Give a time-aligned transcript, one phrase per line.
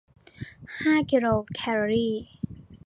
[0.79, 2.09] ห้ากิโลแคลอรี